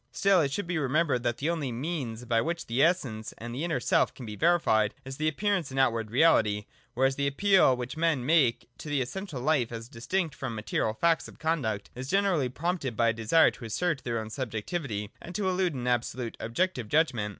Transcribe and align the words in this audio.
Still 0.11 0.41
it 0.41 0.51
should 0.51 0.65
be 0.65 0.79
remembered 0.79 1.21
that 1.21 1.37
the 1.37 1.51
only 1.51 1.71
means 1.71 2.25
by 2.25 2.41
which 2.41 2.65
the 2.65 2.81
Essence 2.81 3.35
and 3.37 3.53
the 3.53 3.63
inner 3.63 3.79
self 3.79 4.11
can 4.15 4.25
be 4.25 4.35
verified, 4.35 4.95
is 5.05 5.17
their 5.17 5.29
appearance 5.29 5.71
in 5.71 5.77
outward 5.77 6.09
reality; 6.09 6.65
whereas 6.95 7.17
the 7.17 7.27
appeal 7.27 7.77
which 7.77 7.95
men 7.95 8.25
make 8.25 8.67
to 8.79 8.89
the 8.89 8.99
essential 9.03 9.39
life, 9.39 9.71
as 9.71 9.87
distinct 9.87 10.33
from 10.33 10.53
the 10.53 10.55
material 10.55 10.95
facts 10.95 11.27
of 11.27 11.37
conduct, 11.37 11.91
is 11.93 12.09
generally 12.09 12.49
prompted 12.49 12.97
by 12.97 13.09
a 13.09 13.13
desire 13.13 13.51
to 13.51 13.65
assert 13.65 14.03
their 14.03 14.17
own 14.17 14.31
subjectivity 14.31 15.11
and 15.21 15.35
to 15.35 15.47
elude 15.47 15.75
an 15.75 15.85
absolute 15.85 16.35
and 16.39 16.47
objective 16.47 16.89
judgment. 16.89 17.29